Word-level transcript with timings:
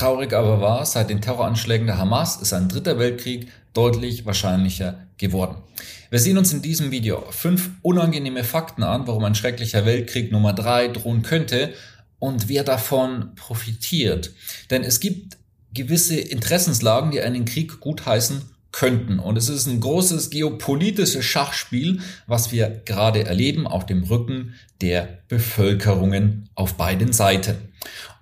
Traurig 0.00 0.32
aber 0.32 0.62
war, 0.62 0.86
seit 0.86 1.10
den 1.10 1.20
Terroranschlägen 1.20 1.86
der 1.86 1.98
Hamas 1.98 2.40
ist 2.40 2.54
ein 2.54 2.70
dritter 2.70 2.98
Weltkrieg 2.98 3.48
deutlich 3.74 4.24
wahrscheinlicher 4.24 5.06
geworden. 5.18 5.56
Wir 6.08 6.18
sehen 6.18 6.38
uns 6.38 6.54
in 6.54 6.62
diesem 6.62 6.90
Video 6.90 7.22
fünf 7.28 7.68
unangenehme 7.82 8.42
Fakten 8.42 8.82
an, 8.82 9.06
warum 9.06 9.24
ein 9.24 9.34
schrecklicher 9.34 9.84
Weltkrieg 9.84 10.32
Nummer 10.32 10.54
drei 10.54 10.88
drohen 10.88 11.20
könnte 11.20 11.74
und 12.18 12.48
wer 12.48 12.64
davon 12.64 13.34
profitiert. 13.34 14.32
Denn 14.70 14.84
es 14.84 15.00
gibt 15.00 15.36
gewisse 15.74 16.18
Interessenslagen, 16.18 17.10
die 17.10 17.20
einen 17.20 17.44
Krieg 17.44 17.78
gutheißen 17.80 18.40
könnten. 18.72 19.18
Und 19.18 19.36
es 19.36 19.50
ist 19.50 19.66
ein 19.66 19.80
großes 19.80 20.30
geopolitisches 20.30 21.26
Schachspiel, 21.26 22.00
was 22.26 22.52
wir 22.52 22.80
gerade 22.86 23.26
erleben, 23.26 23.66
auf 23.66 23.84
dem 23.84 24.04
Rücken 24.04 24.54
der 24.80 25.18
Bevölkerungen 25.28 26.48
auf 26.54 26.78
beiden 26.78 27.12
Seiten. 27.12 27.69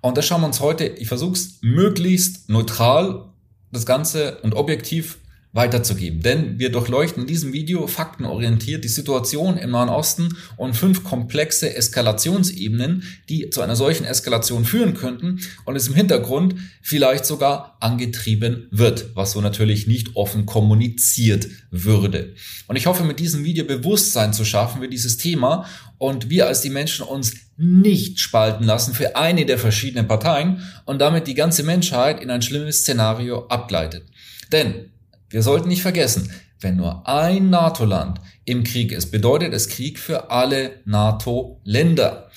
Und 0.01 0.17
das 0.17 0.25
schauen 0.25 0.41
wir 0.41 0.47
uns 0.47 0.59
heute, 0.59 0.85
ich 0.85 1.07
versuche 1.07 1.33
es 1.33 1.59
möglichst 1.61 2.49
neutral, 2.49 3.25
das 3.71 3.85
Ganze 3.85 4.39
und 4.41 4.55
objektiv 4.55 5.17
weiterzugeben. 5.51 6.21
Denn 6.21 6.59
wir 6.59 6.71
durchleuchten 6.71 7.23
in 7.23 7.27
diesem 7.27 7.53
Video 7.53 7.87
faktenorientiert 7.87 8.83
die 8.83 8.89
Situation 8.89 9.57
im 9.57 9.71
Nahen 9.71 9.89
Osten 9.89 10.37
und 10.57 10.75
fünf 10.75 11.03
komplexe 11.03 11.73
Eskalationsebenen, 11.75 13.03
die 13.29 13.49
zu 13.49 13.61
einer 13.61 13.75
solchen 13.75 14.05
Eskalation 14.05 14.63
führen 14.63 14.93
könnten 14.93 15.39
und 15.65 15.75
es 15.75 15.87
im 15.87 15.95
Hintergrund 15.95 16.55
vielleicht 16.83 17.25
sogar 17.25 17.77
angetrieben 17.79 18.67
wird, 18.69 19.15
was 19.15 19.31
so 19.31 19.41
natürlich 19.41 19.87
nicht 19.87 20.15
offen 20.15 20.45
kommuniziert 20.45 21.47
würde. 21.71 22.35
Und 22.67 22.75
ich 22.75 22.85
hoffe, 22.85 23.03
mit 23.03 23.19
diesem 23.19 23.43
Video 23.43 23.65
Bewusstsein 23.65 24.33
zu 24.33 24.45
schaffen 24.45 24.81
für 24.81 24.87
dieses 24.87 25.17
Thema 25.17 25.65
und 25.97 26.29
wir 26.29 26.45
als 26.45 26.61
die 26.61 26.69
Menschen 26.69 27.03
uns 27.03 27.33
nicht 27.57 28.19
spalten 28.19 28.63
lassen 28.63 28.93
für 28.93 29.15
eine 29.15 29.45
der 29.45 29.57
verschiedenen 29.57 30.07
Parteien 30.07 30.61
und 30.85 30.99
damit 30.99 31.27
die 31.27 31.33
ganze 31.33 31.63
Menschheit 31.63 32.21
in 32.21 32.29
ein 32.29 32.41
schlimmes 32.41 32.81
Szenario 32.81 33.47
abgleitet. 33.47 34.03
Denn 34.51 34.91
wir 35.29 35.43
sollten 35.43 35.67
nicht 35.67 35.81
vergessen, 35.81 36.31
wenn 36.59 36.75
nur 36.75 37.07
ein 37.07 37.49
NATO-Land 37.49 38.19
im 38.45 38.63
Krieg 38.63 38.91
ist, 38.91 39.11
bedeutet 39.11 39.53
es 39.53 39.69
Krieg 39.69 39.99
für 39.99 40.29
alle 40.31 40.71
NATO-Länder. 40.85 42.29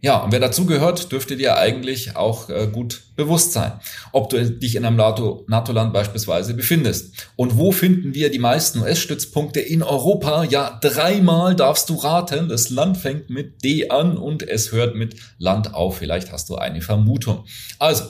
Ja, 0.00 0.18
und 0.18 0.30
wer 0.30 0.38
dazugehört, 0.38 1.10
dürfte 1.10 1.36
dir 1.36 1.56
eigentlich 1.56 2.14
auch 2.14 2.50
äh, 2.50 2.68
gut 2.70 3.02
bewusst 3.16 3.52
sein, 3.52 3.72
ob 4.12 4.30
du 4.30 4.48
dich 4.48 4.76
in 4.76 4.84
einem 4.84 4.96
NATO-Land 4.96 5.92
beispielsweise 5.92 6.54
befindest. 6.54 7.28
Und 7.34 7.58
wo 7.58 7.72
finden 7.72 8.14
wir 8.14 8.30
die 8.30 8.38
meisten 8.38 8.80
US-Stützpunkte 8.80 9.58
in 9.58 9.82
Europa? 9.82 10.44
Ja, 10.44 10.78
dreimal 10.80 11.56
darfst 11.56 11.88
du 11.88 11.96
raten. 11.96 12.48
Das 12.48 12.70
Land 12.70 12.96
fängt 12.96 13.28
mit 13.28 13.64
D 13.64 13.90
an 13.90 14.16
und 14.16 14.48
es 14.48 14.70
hört 14.70 14.94
mit 14.94 15.16
Land 15.38 15.74
auf. 15.74 15.98
Vielleicht 15.98 16.30
hast 16.30 16.48
du 16.48 16.54
eine 16.54 16.80
Vermutung. 16.80 17.44
Also, 17.80 18.04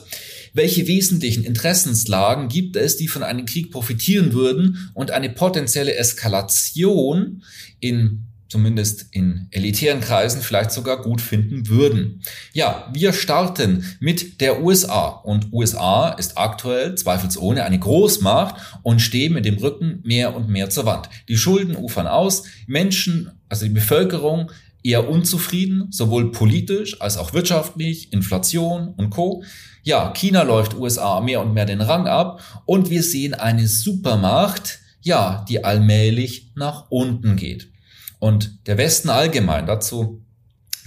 welche 0.53 0.87
wesentlichen 0.87 1.43
Interessenslagen 1.43 2.47
gibt 2.47 2.75
es, 2.75 2.97
die 2.97 3.07
von 3.07 3.23
einem 3.23 3.45
Krieg 3.45 3.71
profitieren 3.71 4.33
würden 4.33 4.89
und 4.93 5.11
eine 5.11 5.29
potenzielle 5.29 5.95
Eskalation 5.95 7.43
in 7.79 8.25
zumindest 8.49 9.05
in 9.11 9.47
elitären 9.51 10.01
Kreisen 10.01 10.41
vielleicht 10.41 10.71
sogar 10.71 11.01
gut 11.01 11.21
finden 11.21 11.69
würden. 11.69 12.21
Ja, 12.51 12.89
wir 12.93 13.13
starten 13.13 13.85
mit 13.99 14.41
der 14.41 14.61
USA 14.63 15.07
und 15.07 15.53
USA 15.53 16.09
ist 16.09 16.37
aktuell 16.37 16.95
zweifelsohne 16.95 17.63
eine 17.63 17.79
Großmacht 17.79 18.55
und 18.81 19.01
stehen 19.01 19.33
mit 19.33 19.45
dem 19.45 19.57
Rücken 19.57 20.01
mehr 20.03 20.35
und 20.35 20.49
mehr 20.49 20.69
zur 20.71 20.85
Wand. 20.85 21.09
Die 21.27 21.37
Schulden 21.37 21.75
ufern 21.75 22.07
aus, 22.07 22.43
Menschen, 22.65 23.31
also 23.47 23.65
die 23.65 23.71
Bevölkerung 23.71 24.51
eher 24.83 25.09
unzufrieden, 25.09 25.87
sowohl 25.91 26.31
politisch 26.31 27.01
als 27.01 27.17
auch 27.17 27.33
wirtschaftlich, 27.33 28.13
Inflation 28.13 28.89
und 28.89 29.09
Co. 29.09 29.43
Ja, 29.83 30.11
China 30.13 30.43
läuft 30.43 30.75
USA 30.75 31.19
mehr 31.21 31.41
und 31.41 31.53
mehr 31.53 31.65
den 31.65 31.81
Rang 31.81 32.07
ab 32.07 32.41
und 32.65 32.89
wir 32.89 33.03
sehen 33.03 33.33
eine 33.33 33.67
Supermacht, 33.67 34.79
ja, 35.01 35.45
die 35.47 35.63
allmählich 35.63 36.51
nach 36.55 36.89
unten 36.89 37.35
geht. 37.35 37.71
Und 38.19 38.67
der 38.67 38.77
Westen 38.77 39.09
allgemein, 39.09 39.65
dazu 39.65 40.23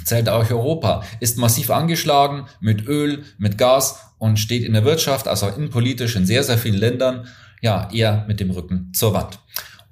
zählt 0.04 0.28
auch 0.28 0.50
Europa, 0.50 1.02
ist 1.20 1.38
massiv 1.38 1.70
angeschlagen 1.70 2.46
mit 2.60 2.86
Öl, 2.86 3.24
mit 3.38 3.56
Gas 3.56 4.00
und 4.18 4.38
steht 4.38 4.64
in 4.64 4.74
der 4.74 4.84
Wirtschaft, 4.84 5.28
also 5.28 5.48
innenpolitisch 5.48 6.16
in 6.16 6.26
sehr, 6.26 6.44
sehr 6.44 6.58
vielen 6.58 6.76
Ländern, 6.76 7.26
ja, 7.60 7.88
eher 7.92 8.24
mit 8.28 8.40
dem 8.40 8.50
Rücken 8.50 8.92
zur 8.92 9.14
Wand. 9.14 9.38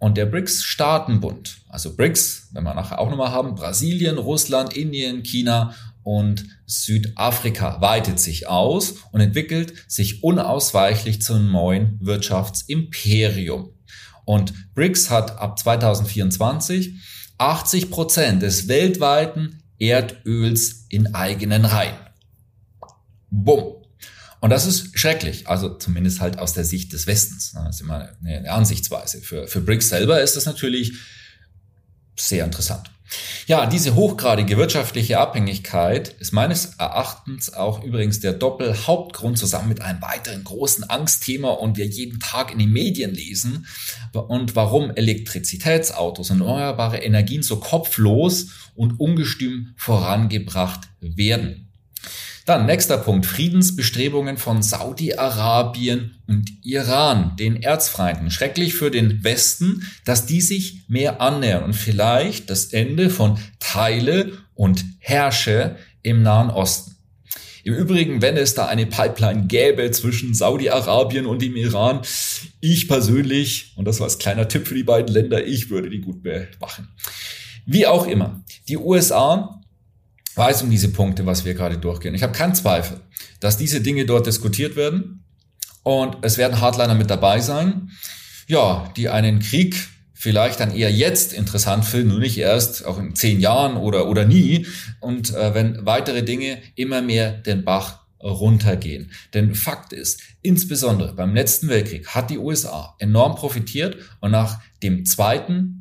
Und 0.01 0.17
der 0.17 0.27
BRICS-Staatenbund, 0.27 1.59
also 1.69 1.95
BRICS, 1.95 2.49
wenn 2.53 2.65
wir 2.65 2.75
nachher 2.75 2.99
auch 2.99 3.11
nochmal 3.11 3.33
haben, 3.33 3.55
Brasilien, 3.55 4.17
Russland, 4.17 4.75
Indien, 4.75 5.23
China 5.23 5.75
und 6.03 6.47
Südafrika 6.65 7.83
weitet 7.83 8.19
sich 8.19 8.49
aus 8.49 8.95
und 9.13 9.21
entwickelt 9.21 9.75
sich 9.87 10.25
unausweichlich 10.25 11.21
zum 11.21 11.53
neuen 11.53 11.99
Wirtschaftsimperium. 12.01 13.75
Und 14.25 14.75
BRICS 14.75 15.11
hat 15.11 15.39
ab 15.39 15.59
2024 15.59 16.95
80 17.37 17.91
Prozent 17.91 18.43
des 18.43 18.69
weltweiten 18.69 19.63
Erdöls 19.79 20.87
in 20.89 21.15
eigenen 21.15 21.67
Reihen. 21.67 21.97
Bumm. 23.31 23.80
Und 24.41 24.51
das 24.51 24.67
ist 24.67 24.99
schrecklich, 24.99 25.49
also 25.49 25.77
zumindest 25.77 26.21
halt 26.21 26.39
aus 26.39 26.55
der 26.55 26.65
Sicht 26.65 26.93
des 26.93 27.07
Westens. 27.07 27.53
Das 27.53 27.77
ist 27.77 27.83
immer 27.83 28.11
eine 28.25 28.51
Ansichtsweise. 28.51 29.21
Für, 29.21 29.47
für 29.47 29.61
BRICS 29.61 29.91
selber 29.91 30.21
ist 30.23 30.37
das 30.37 30.47
natürlich 30.47 30.95
sehr 32.17 32.45
interessant. 32.45 32.91
Ja, 33.47 33.67
diese 33.67 33.97
hochgradige 33.97 34.57
wirtschaftliche 34.57 35.19
Abhängigkeit 35.19 36.15
ist 36.21 36.33
meines 36.33 36.77
Erachtens 36.77 37.53
auch 37.53 37.83
übrigens 37.83 38.21
der 38.21 38.33
Doppelhauptgrund 38.33 39.37
zusammen 39.37 39.69
mit 39.69 39.83
einem 39.83 40.01
weiteren 40.01 40.45
großen 40.45 40.85
Angstthema 40.89 41.51
und 41.51 41.77
wir 41.77 41.87
jeden 41.87 42.21
Tag 42.21 42.53
in 42.53 42.61
den 42.61 42.71
Medien 42.71 43.13
lesen 43.13 43.67
und 44.13 44.55
warum 44.55 44.93
Elektrizitätsautos 44.95 46.31
und 46.31 46.41
erneuerbare 46.41 46.99
Energien 46.99 47.43
so 47.43 47.57
kopflos 47.57 48.51
und 48.77 49.01
ungestüm 49.01 49.75
vorangebracht 49.77 50.89
werden. 51.01 51.70
Dann 52.51 52.67
nächster 52.67 52.99
Punkt, 52.99 53.27
Friedensbestrebungen 53.27 54.37
von 54.37 54.61
Saudi-Arabien 54.61 56.17
und 56.27 56.51
Iran, 56.65 57.37
den 57.39 57.63
Erzfeinden. 57.63 58.29
Schrecklich 58.33 58.75
für 58.75 58.91
den 58.91 59.23
Westen, 59.23 59.87
dass 60.05 60.27
die 60.27 60.41
sich 60.41 60.81
mehr 60.89 61.21
annähern 61.21 61.63
und 61.63 61.75
vielleicht 61.75 62.51
das 62.51 62.73
Ende 62.73 63.09
von 63.09 63.39
Teile 63.61 64.33
und 64.55 64.85
Herrsche 64.99 65.77
im 66.03 66.25
Nahen 66.25 66.51
Osten. 66.51 66.97
Im 67.63 67.75
Übrigen, 67.75 68.21
wenn 68.21 68.37
es 68.37 68.55
da 68.55 68.67
eine 68.67 68.87
Pipeline 68.87 69.47
gäbe 69.47 69.89
zwischen 69.93 70.35
Saudi-Arabien 70.35 71.27
und 71.27 71.43
dem 71.43 71.55
Iran, 71.55 72.01
ich 72.59 72.89
persönlich, 72.89 73.75
und 73.77 73.85
das 73.85 74.01
war 74.01 74.07
als 74.07 74.19
kleiner 74.19 74.49
Tipp 74.49 74.67
für 74.67 74.75
die 74.75 74.83
beiden 74.83 75.15
Länder, 75.15 75.47
ich 75.47 75.71
würde 75.71 75.89
die 75.89 76.01
gut 76.01 76.25
bewachen. 76.25 76.89
Wie 77.65 77.87
auch 77.87 78.09
immer, 78.09 78.43
die 78.67 78.77
USA 78.77 79.60
weiß 80.35 80.63
um 80.63 80.71
diese 80.71 80.91
Punkte, 80.91 81.27
was 81.27 81.45
wir 81.45 81.55
gerade 81.55 81.79
durchgehen. 81.79 82.15
Ich 82.15 82.23
habe 82.23 82.33
keinen 82.33 82.55
Zweifel, 82.55 83.01
dass 83.41 83.57
diese 83.57 83.81
Dinge 83.81 84.07
dort 84.07 84.27
diskutiert 84.27 84.77
werden 84.77 85.25
und 85.83 86.19
es 86.23 86.39
werden 86.39 86.61
Hardliner 86.61 86.95
mit 86.95 87.11
dabei 87.11 87.41
sein, 87.41 87.91
ja, 88.47 88.93
die 88.97 89.09
einen 89.09 89.41
Krieg 89.41 89.77
vielleicht 90.13 90.61
dann 90.61 90.75
eher 90.75 90.93
jetzt 90.93 91.33
interessant 91.33 91.85
finden 91.85 92.13
und 92.13 92.21
nicht 92.21 92.37
erst 92.37 92.85
auch 92.85 92.99
in 92.99 93.15
zehn 93.15 93.41
Jahren 93.41 93.77
oder, 93.77 94.07
oder 94.07 94.27
nie. 94.27 94.67
Und 95.01 95.35
äh, 95.35 95.55
wenn 95.55 95.87
weitere 95.87 96.23
Dinge 96.23 96.59
immer 96.75 97.01
mehr 97.01 97.33
den 97.33 97.65
Bach 97.65 98.01
runtergehen. 98.23 99.11
Denn 99.33 99.55
Fakt 99.55 99.93
ist, 99.93 100.21
insbesondere 100.43 101.15
beim 101.15 101.35
letzten 101.35 101.69
Weltkrieg 101.69 102.09
hat 102.09 102.29
die 102.29 102.37
USA 102.37 102.95
enorm 102.99 103.35
profitiert 103.35 103.97
und 104.21 104.31
nach 104.31 104.61
dem 104.83 105.07
zweiten 105.07 105.80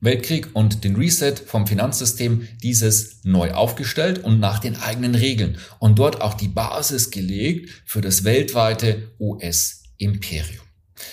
Weltkrieg 0.00 0.50
und 0.54 0.84
den 0.84 0.96
Reset 0.96 1.34
vom 1.44 1.66
Finanzsystem 1.66 2.46
dieses 2.62 3.24
neu 3.24 3.52
aufgestellt 3.52 4.22
und 4.22 4.38
nach 4.40 4.58
den 4.58 4.76
eigenen 4.76 5.14
Regeln 5.14 5.58
und 5.78 5.98
dort 5.98 6.20
auch 6.20 6.34
die 6.34 6.48
Basis 6.48 7.10
gelegt 7.10 7.70
für 7.84 8.00
das 8.00 8.24
weltweite 8.24 9.10
US-Imperium. 9.18 10.64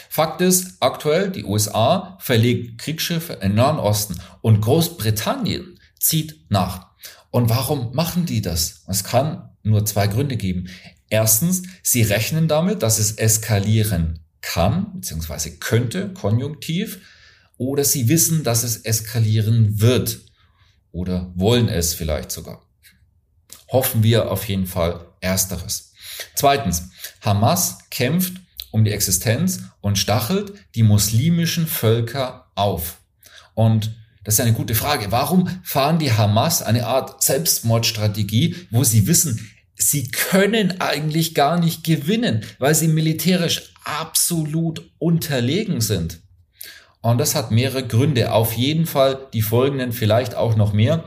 Fakt 0.09 0.41
ist, 0.41 0.77
aktuell 0.79 1.29
die 1.29 1.43
USA 1.43 2.17
verlegt 2.19 2.79
Kriegsschiffe 2.79 3.33
im 3.41 3.55
Nahen 3.55 3.79
Osten 3.79 4.15
und 4.41 4.61
Großbritannien 4.61 5.79
zieht 5.99 6.39
nach. 6.49 6.87
Und 7.31 7.49
warum 7.49 7.93
machen 7.93 8.25
die 8.25 8.41
das? 8.41 8.83
Es 8.87 9.03
kann 9.03 9.49
nur 9.63 9.85
zwei 9.85 10.07
Gründe 10.07 10.37
geben. 10.37 10.69
Erstens, 11.09 11.63
sie 11.83 12.01
rechnen 12.01 12.47
damit, 12.47 12.81
dass 12.81 12.99
es 12.99 13.13
eskalieren 13.13 14.19
kann, 14.41 14.93
beziehungsweise 14.93 15.57
könnte, 15.57 16.13
konjunktiv, 16.13 17.01
oder 17.57 17.83
sie 17.83 18.09
wissen, 18.09 18.43
dass 18.43 18.63
es 18.63 18.77
eskalieren 18.77 19.79
wird 19.79 20.19
oder 20.91 21.31
wollen 21.35 21.69
es 21.69 21.93
vielleicht 21.93 22.31
sogar. 22.31 22.65
Hoffen 23.69 24.03
wir 24.03 24.31
auf 24.31 24.47
jeden 24.47 24.67
Fall 24.67 25.05
ersteres. 25.21 25.93
Zweitens, 26.35 26.89
Hamas 27.21 27.79
kämpft 27.89 28.33
um 28.71 28.83
die 28.85 28.91
Existenz 28.91 29.61
und 29.81 29.97
stachelt 29.97 30.53
die 30.75 30.83
muslimischen 30.83 31.67
Völker 31.67 32.51
auf. 32.55 33.01
Und 33.53 33.95
das 34.23 34.35
ist 34.35 34.39
eine 34.41 34.53
gute 34.53 34.75
Frage. 34.75 35.11
Warum 35.11 35.47
fahren 35.63 35.99
die 35.99 36.11
Hamas 36.11 36.61
eine 36.61 36.87
Art 36.87 37.23
Selbstmordstrategie, 37.23 38.55
wo 38.71 38.83
sie 38.83 39.07
wissen, 39.07 39.49
sie 39.75 40.09
können 40.09 40.81
eigentlich 40.81 41.35
gar 41.35 41.59
nicht 41.59 41.83
gewinnen, 41.83 42.43
weil 42.59 42.75
sie 42.75 42.87
militärisch 42.87 43.73
absolut 43.83 44.91
unterlegen 44.97 45.79
sind? 45.79 46.21
Und 47.05 47.19
das 47.19 47.35
hat 47.35 47.51
mehrere 47.51 47.85
Gründe. 47.85 48.31
Auf 48.31 48.53
jeden 48.53 48.87
Fall 48.87 49.27
die 49.31 49.43
folgenden 49.43 49.91
vielleicht 49.91 50.33
auch 50.33 50.55
noch 50.55 50.73
mehr. 50.73 51.03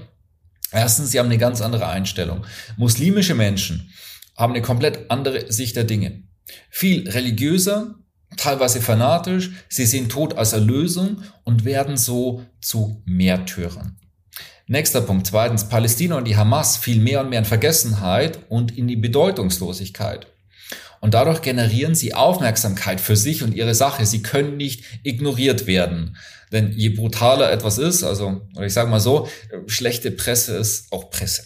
Erstens, 0.71 1.11
sie 1.11 1.19
haben 1.19 1.27
eine 1.27 1.39
ganz 1.39 1.61
andere 1.61 1.89
Einstellung. 1.89 2.47
Muslimische 2.77 3.35
Menschen 3.35 3.91
haben 4.37 4.53
eine 4.53 4.63
komplett 4.63 5.11
andere 5.11 5.51
Sicht 5.51 5.75
der 5.75 5.83
Dinge. 5.83 6.23
Viel 6.71 7.11
religiöser, 7.11 7.97
teilweise 8.37 8.81
fanatisch. 8.81 9.51
Sie 9.69 9.87
sehen 9.87 10.09
Tod 10.09 10.39
als 10.39 10.53
Erlösung 10.53 11.25
und 11.43 11.65
werden 11.65 11.97
so 11.97 12.45
zu 12.61 13.03
Märtyrern. 13.05 13.99
Nächster 14.69 15.01
Punkt. 15.01 15.27
Zweitens, 15.27 15.69
Palästina 15.69 16.17
und 16.17 16.29
die 16.29 16.37
Hamas 16.37 16.77
fiel 16.77 17.01
mehr 17.01 17.23
und 17.23 17.31
mehr 17.31 17.41
in 17.41 17.45
Vergessenheit 17.45 18.39
und 18.49 18.79
in 18.79 18.87
die 18.87 18.95
Bedeutungslosigkeit. 18.95 20.29
Und 21.01 21.15
dadurch 21.15 21.43
generieren 21.43 21.95
sie 21.95 22.15
Aufmerksamkeit 22.15 23.01
für 23.01 23.17
sich 23.17 23.43
und 23.43 23.55
ihre 23.55 23.75
Sache. 23.75 24.05
Sie 24.07 24.23
können 24.23 24.57
nicht 24.57 24.85
ignoriert 25.03 25.67
werden. 25.67 26.17
Denn 26.53 26.73
je 26.73 26.91
brutaler 26.91 27.53
etwas 27.53 27.79
ist, 27.79 28.03
also, 28.05 28.43
oder 28.57 28.67
ich 28.67 28.73
sage 28.73 28.91
mal 28.91 29.01
so, 29.01 29.29
schlechte 29.67 30.11
Presse 30.11 30.57
ist 30.57 30.93
auch 30.93 31.11
Presse. 31.11 31.45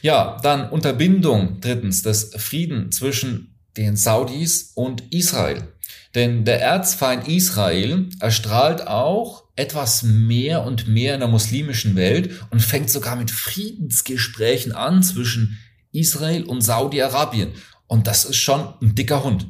Ja, 0.00 0.38
dann 0.42 0.70
Unterbindung 0.70 1.60
drittens 1.60 2.02
des 2.02 2.30
Frieden 2.36 2.92
zwischen 2.92 3.58
den 3.76 3.96
Saudis 3.96 4.72
und 4.74 5.12
Israel. 5.12 5.68
Denn 6.14 6.44
der 6.44 6.60
Erzfeind 6.60 7.28
Israel 7.28 8.08
erstrahlt 8.20 8.86
auch 8.86 9.44
etwas 9.56 10.04
mehr 10.04 10.64
und 10.64 10.86
mehr 10.86 11.14
in 11.14 11.20
der 11.20 11.28
muslimischen 11.28 11.96
Welt 11.96 12.30
und 12.50 12.60
fängt 12.60 12.90
sogar 12.90 13.16
mit 13.16 13.30
Friedensgesprächen 13.30 14.72
an 14.72 15.02
zwischen 15.02 15.58
Israel 15.92 16.44
und 16.44 16.60
Saudi-Arabien. 16.60 17.52
Und 17.88 18.06
das 18.06 18.24
ist 18.24 18.36
schon 18.36 18.74
ein 18.80 18.94
dicker 18.94 19.24
Hund. 19.24 19.48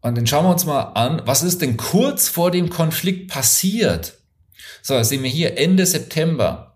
Und 0.00 0.16
dann 0.16 0.26
schauen 0.26 0.46
wir 0.46 0.52
uns 0.52 0.64
mal 0.64 0.92
an, 0.94 1.22
was 1.26 1.42
ist 1.42 1.60
denn 1.60 1.76
kurz 1.76 2.28
vor 2.28 2.50
dem 2.50 2.70
Konflikt 2.70 3.30
passiert? 3.30 4.14
So, 4.82 5.02
sehen 5.02 5.22
wir 5.22 5.30
hier 5.30 5.58
Ende 5.58 5.84
September. 5.84 6.68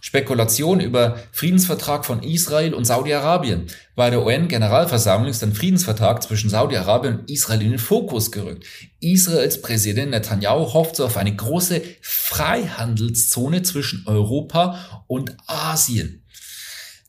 Spekulation 0.00 0.80
über 0.80 1.20
Friedensvertrag 1.32 2.06
von 2.06 2.22
Israel 2.22 2.72
und 2.72 2.86
Saudi-Arabien. 2.86 3.66
Bei 3.96 4.08
der 4.08 4.24
UN-Generalversammlung 4.24 5.30
ist 5.30 5.42
ein 5.42 5.54
Friedensvertrag 5.54 6.22
zwischen 6.22 6.48
Saudi-Arabien 6.48 7.18
und 7.20 7.30
Israel 7.30 7.60
in 7.60 7.70
den 7.70 7.78
Fokus 7.78 8.32
gerückt. 8.32 8.64
Israels 9.00 9.60
Präsident 9.60 10.12
Netanyahu 10.12 10.72
hofft 10.72 10.96
so 10.96 11.04
auf 11.04 11.18
eine 11.18 11.34
große 11.34 11.82
Freihandelszone 12.00 13.62
zwischen 13.62 14.06
Europa 14.06 15.04
und 15.06 15.36
Asien. 15.46 16.24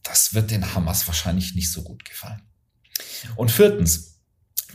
Das 0.03 0.33
wird 0.33 0.51
den 0.51 0.73
Hamas 0.73 1.07
wahrscheinlich 1.07 1.55
nicht 1.55 1.71
so 1.71 1.83
gut 1.83 2.03
gefallen. 2.03 2.41
Und 3.35 3.51
viertens, 3.51 4.11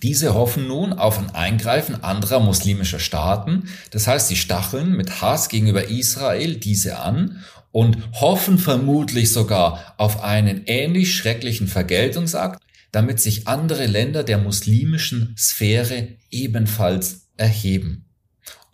diese 0.02 0.34
hoffen 0.34 0.68
nun 0.68 0.92
auf 0.92 1.18
ein 1.18 1.34
Eingreifen 1.34 2.02
anderer 2.04 2.40
muslimischer 2.40 2.98
Staaten. 2.98 3.68
Das 3.90 4.06
heißt, 4.06 4.28
sie 4.28 4.36
stacheln 4.36 4.94
mit 4.94 5.22
Hass 5.22 5.48
gegenüber 5.48 5.88
Israel 5.88 6.56
diese 6.56 6.98
an 6.98 7.42
und 7.72 7.98
hoffen 8.12 8.58
vermutlich 8.58 9.32
sogar 9.32 9.94
auf 9.98 10.22
einen 10.22 10.62
ähnlich 10.66 11.14
schrecklichen 11.14 11.68
Vergeltungsakt, 11.68 12.62
damit 12.92 13.20
sich 13.20 13.48
andere 13.48 13.86
Länder 13.86 14.22
der 14.22 14.38
muslimischen 14.38 15.34
Sphäre 15.38 16.08
ebenfalls 16.30 17.28
erheben. 17.36 18.05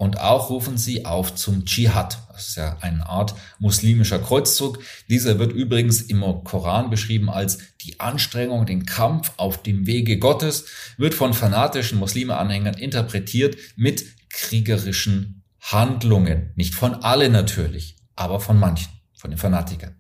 Und 0.03 0.19
auch 0.19 0.51
rufen 0.51 0.79
sie 0.79 1.05
auf 1.05 1.33
zum 1.37 1.65
Dschihad. 1.65 2.19
Das 2.33 2.49
ist 2.49 2.57
ja 2.57 2.77
eine 2.81 3.09
Art 3.09 3.37
muslimischer 3.61 4.19
Kreuzzug. 4.19 4.81
Dieser 5.09 5.39
wird 5.39 5.53
übrigens 5.53 6.03
im 6.03 6.25
Koran 6.43 6.91
beschrieben 6.91 7.31
als 7.31 7.59
die 7.83 8.01
Anstrengung, 8.01 8.67
den 8.67 8.85
Kampf 8.85 9.31
auf 9.37 9.63
dem 9.63 9.87
Wege 9.87 10.19
Gottes, 10.19 10.65
wird 10.97 11.15
von 11.15 11.35
fanatischen 11.35 12.01
Muslime-Anhängern 12.01 12.75
interpretiert 12.75 13.57
mit 13.77 14.05
kriegerischen 14.29 15.45
Handlungen. 15.61 16.51
Nicht 16.57 16.75
von 16.75 16.95
allen 16.95 17.31
natürlich, 17.31 17.95
aber 18.17 18.41
von 18.41 18.59
manchen, 18.59 18.91
von 19.15 19.31
den 19.31 19.39
Fanatikern. 19.39 19.95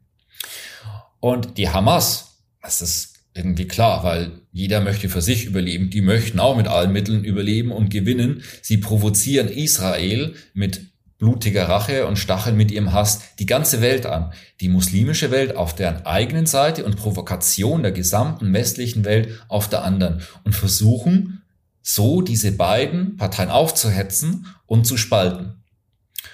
Und 1.21 1.59
die 1.59 1.69
Hamas, 1.69 2.43
das 2.61 2.83
ist 2.83 3.12
irgendwie 3.35 3.67
klar, 3.67 4.05
weil 4.05 4.33
jeder 4.53 4.81
möchte 4.81 5.09
für 5.09 5.23
sich 5.23 5.47
überleben. 5.47 5.91
Die 5.91 6.03
möchten 6.03 6.39
auch 6.39 6.57
mit 6.57 6.69
allen 6.69 6.93
Mitteln 6.93 7.25
überleben 7.25 7.73
und 7.73 7.91
gewinnen. 7.91 8.43
Sie 8.61 8.77
provozieren 8.77 9.49
Israel 9.49 10.35
mit 10.53 10.93
blutiger 11.19 11.69
Rache 11.69 12.07
und 12.07 12.19
stacheln 12.19 12.57
mit 12.57 12.73
ihrem 12.73 12.93
Hass 12.93 13.21
die 13.39 13.47
ganze 13.47 13.81
Welt 13.81 14.07
an. 14.07 14.33
Die 14.61 14.69
muslimische 14.69 15.31
Welt 15.31 15.57
auf 15.57 15.75
deren 15.75 16.05
eigenen 16.05 16.47
Seite 16.47 16.85
und 16.85 16.97
Provokation 16.97 17.83
der 17.83 17.93
gesamten 17.93 18.53
westlichen 18.53 19.05
Welt 19.05 19.29
auf 19.49 19.69
der 19.69 19.85
anderen 19.85 20.23
und 20.43 20.55
versuchen 20.55 21.43
so 21.81 22.23
diese 22.23 22.53
beiden 22.53 23.17
Parteien 23.17 23.51
aufzuhetzen 23.51 24.47
und 24.67 24.85
zu 24.85 24.97
spalten. 24.97 25.63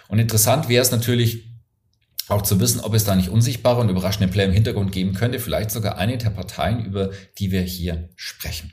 Und 0.08 0.18
interessant 0.18 0.68
wäre 0.68 0.82
es 0.82 0.90
natürlich, 0.90 1.47
auch 2.28 2.42
zu 2.42 2.60
wissen, 2.60 2.80
ob 2.80 2.94
es 2.94 3.04
da 3.04 3.16
nicht 3.16 3.30
unsichtbare 3.30 3.80
und 3.80 3.88
überraschende 3.88 4.28
Player 4.28 4.46
im 4.46 4.52
Hintergrund 4.52 4.92
geben 4.92 5.14
könnte, 5.14 5.38
vielleicht 5.38 5.70
sogar 5.70 5.98
eine 5.98 6.18
der 6.18 6.30
Parteien, 6.30 6.84
über 6.84 7.10
die 7.38 7.50
wir 7.50 7.62
hier 7.62 8.10
sprechen. 8.16 8.72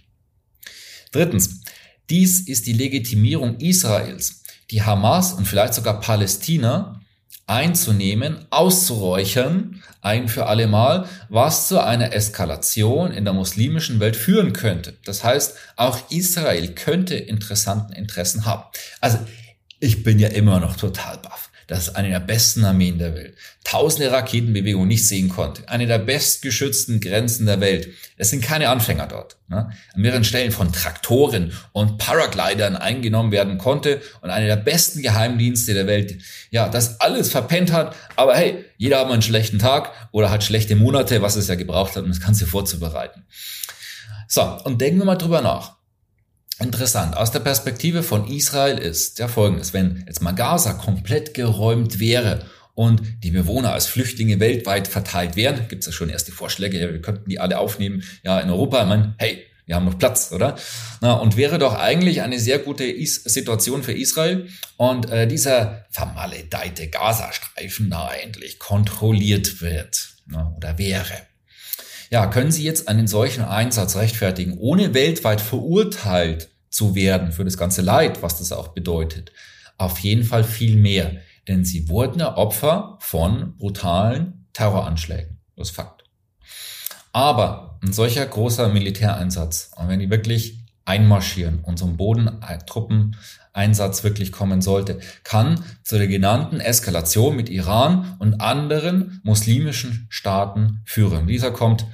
Drittens, 1.11 1.61
dies 2.09 2.47
ist 2.47 2.67
die 2.67 2.73
Legitimierung 2.73 3.57
Israels, 3.59 4.43
die 4.71 4.83
Hamas 4.83 5.33
und 5.33 5.47
vielleicht 5.47 5.73
sogar 5.73 5.99
Palästina 5.99 7.01
einzunehmen, 7.47 8.45
auszuräuchern, 8.49 9.83
ein 10.01 10.27
für 10.27 10.47
alle 10.47 10.67
Mal, 10.67 11.07
was 11.29 11.67
zu 11.67 11.83
einer 11.83 12.13
Eskalation 12.13 13.11
in 13.11 13.23
der 13.23 13.33
muslimischen 13.33 13.99
Welt 13.99 14.15
führen 14.15 14.53
könnte. 14.53 14.97
Das 15.05 15.23
heißt, 15.23 15.55
auch 15.75 16.11
Israel 16.11 16.73
könnte 16.73 17.15
interessanten 17.15 17.93
Interessen 17.93 18.45
haben. 18.45 18.63
Also, 19.01 19.19
ich 19.79 20.03
bin 20.03 20.19
ja 20.19 20.29
immer 20.29 20.59
noch 20.59 20.75
total 20.75 21.17
baff. 21.17 21.51
Das 21.67 21.87
ist 21.87 21.95
eine 21.95 22.09
der 22.09 22.19
besten 22.19 22.63
Armeen 22.63 22.99
der 22.99 23.15
Welt. 23.15 23.35
Tausende 23.63 24.11
Raketenbewegungen 24.11 24.87
nicht 24.87 25.07
sehen 25.07 25.29
konnte. 25.29 25.67
Eine 25.67 25.87
der 25.87 25.97
bestgeschützten 25.97 26.99
Grenzen 26.99 27.45
der 27.45 27.59
Welt. 27.59 27.89
Es 28.17 28.29
sind 28.29 28.43
keine 28.43 28.69
Anfänger 28.69 29.07
dort. 29.07 29.37
Ne? 29.47 29.71
An 29.93 30.01
mehreren 30.01 30.23
Stellen 30.23 30.51
von 30.51 30.71
Traktoren 30.71 31.53
und 31.71 31.97
Paraglidern 31.97 32.75
eingenommen 32.75 33.31
werden 33.31 33.57
konnte 33.57 34.01
und 34.21 34.29
eine 34.29 34.45
der 34.45 34.57
besten 34.57 35.01
Geheimdienste 35.01 35.73
der 35.73 35.87
Welt. 35.87 36.21
Ja, 36.51 36.69
das 36.69 37.01
alles 37.01 37.31
verpennt 37.31 37.71
hat. 37.71 37.95
Aber 38.15 38.35
hey, 38.35 38.65
jeder 38.77 38.99
hat 38.99 39.07
mal 39.07 39.13
einen 39.13 39.21
schlechten 39.21 39.59
Tag 39.59 39.91
oder 40.11 40.29
hat 40.29 40.43
schlechte 40.43 40.75
Monate, 40.75 41.21
was 41.21 41.35
es 41.35 41.47
ja 41.47 41.55
gebraucht 41.55 41.95
hat, 41.95 42.03
um 42.03 42.09
das 42.09 42.21
Ganze 42.21 42.45
vorzubereiten. 42.45 43.25
So, 44.27 44.41
und 44.63 44.81
denken 44.81 44.99
wir 44.99 45.05
mal 45.05 45.15
drüber 45.15 45.41
nach. 45.41 45.74
Interessant. 46.59 47.17
Aus 47.17 47.31
der 47.31 47.41
Perspektive 47.41 48.01
von 48.01 48.27
Israel 48.27 48.77
ist 48.77 49.19
ja 49.19 49.27
folgendes. 49.27 49.73
Wenn 49.73 50.03
jetzt 50.07 50.21
mal 50.21 50.31
Gaza 50.31 50.73
komplett 50.73 51.33
geräumt 51.33 51.99
wäre 51.99 52.45
und 52.75 53.01
die 53.23 53.31
Bewohner 53.31 53.73
als 53.73 53.87
Flüchtlinge 53.87 54.39
weltweit 54.39 54.87
verteilt 54.87 55.35
wären, 55.35 55.67
gibt 55.67 55.81
es 55.81 55.87
ja 55.87 55.91
schon 55.91 56.09
erste 56.09 56.31
Vorschläge, 56.31 56.79
ja, 56.79 56.91
wir 56.91 57.01
könnten 57.01 57.29
die 57.29 57.39
alle 57.39 57.57
aufnehmen, 57.57 58.03
ja, 58.23 58.39
in 58.39 58.49
Europa. 58.49 58.81
Ich 58.81 58.87
meine, 58.87 59.15
hey, 59.17 59.45
wir 59.65 59.75
haben 59.75 59.85
noch 59.85 59.97
Platz, 59.97 60.31
oder? 60.31 60.55
Na, 61.01 61.13
und 61.13 61.37
wäre 61.37 61.57
doch 61.57 61.73
eigentlich 61.73 62.21
eine 62.21 62.39
sehr 62.39 62.59
gute 62.59 62.85
Is 62.85 63.15
Situation 63.23 63.83
für 63.83 63.93
Israel 63.93 64.47
und 64.77 65.09
äh, 65.09 65.27
dieser 65.27 65.85
vermaledeite 65.89 66.87
Gazastreifen 66.87 67.89
da 67.89 68.13
endlich 68.13 68.59
kontrolliert 68.59 69.61
wird 69.61 70.09
na, 70.27 70.53
oder 70.55 70.77
wäre. 70.77 71.13
Ja, 72.09 72.27
können 72.27 72.51
Sie 72.51 72.63
jetzt 72.63 72.87
einen 72.87 73.07
solchen 73.07 73.43
Einsatz 73.43 73.95
rechtfertigen, 73.95 74.57
ohne 74.57 74.93
weltweit 74.93 75.41
verurteilt 75.41 76.49
zu 76.69 76.95
werden 76.95 77.31
für 77.31 77.45
das 77.45 77.57
ganze 77.57 77.81
Leid, 77.81 78.21
was 78.21 78.39
das 78.39 78.51
auch 78.51 78.69
bedeutet? 78.69 79.31
Auf 79.77 79.99
jeden 79.99 80.23
Fall 80.23 80.43
viel 80.43 80.75
mehr, 80.75 81.17
denn 81.47 81.65
Sie 81.65 81.89
wurden 81.89 82.19
ja 82.19 82.37
Opfer 82.37 82.97
von 82.99 83.55
brutalen 83.57 84.47
Terroranschlägen. 84.53 85.39
Das 85.55 85.69
ist 85.69 85.75
Fakt. 85.75 86.03
Aber 87.11 87.79
ein 87.81 87.93
solcher 87.93 88.25
großer 88.25 88.69
Militäreinsatz, 88.69 89.71
und 89.77 89.87
wenn 89.87 89.99
die 89.99 90.09
wirklich 90.09 90.64
einmarschieren 90.85 91.59
und 91.59 91.77
zum 91.77 91.97
Bodentruppeneinsatz 91.97 94.03
wirklich 94.03 94.31
kommen 94.31 94.61
sollte, 94.61 94.99
kann 95.23 95.63
zu 95.83 95.97
der 95.97 96.07
genannten 96.07 96.59
Eskalation 96.59 97.35
mit 97.35 97.49
Iran 97.49 98.15
und 98.19 98.39
anderen 98.39 99.19
muslimischen 99.23 100.07
Staaten 100.09 100.81
führen. 100.85 101.27
Dieser 101.27 101.51
kommt 101.51 101.85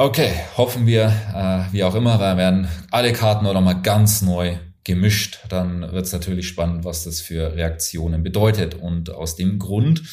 Okay, 0.00 0.32
hoffen 0.56 0.86
wir, 0.86 1.06
äh, 1.34 1.72
wie 1.72 1.82
auch 1.82 1.96
immer, 1.96 2.20
weil 2.20 2.36
werden 2.36 2.68
alle 2.92 3.12
Karten 3.12 3.44
noch 3.44 3.60
mal 3.60 3.82
ganz 3.82 4.22
neu 4.22 4.56
gemischt. 4.84 5.40
Dann 5.48 5.90
wird 5.90 6.06
es 6.06 6.12
natürlich 6.12 6.46
spannend, 6.46 6.84
was 6.84 7.02
das 7.02 7.20
für 7.20 7.56
Reaktionen 7.56 8.22
bedeutet. 8.22 8.76
Und 8.76 9.10
aus 9.10 9.34
dem 9.34 9.58
Grund 9.58 10.04